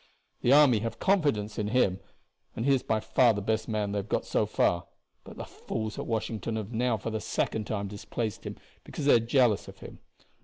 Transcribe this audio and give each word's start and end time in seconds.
The 0.41 0.51
army 0.51 0.79
have 0.79 0.97
confidence 0.97 1.59
in 1.59 1.67
him, 1.67 1.99
and 2.55 2.65
he 2.65 2.73
is 2.73 2.81
by 2.81 2.99
far 2.99 3.35
the 3.35 3.41
best 3.43 3.67
man 3.67 3.91
they 3.91 3.99
have 3.99 4.09
got 4.09 4.25
so 4.25 4.47
far, 4.47 4.87
but 5.23 5.37
the 5.37 5.43
fools 5.45 5.99
at 5.99 6.07
Washington 6.07 6.55
have 6.55 6.73
now 6.73 6.97
for 6.97 7.11
the 7.11 7.21
second 7.21 7.67
time 7.67 7.87
displaced 7.87 8.43
him 8.43 8.55
because 8.83 9.05
they 9.05 9.13
are 9.13 9.19
jealous 9.19 9.67
of 9.67 9.77
him. 9.77 9.99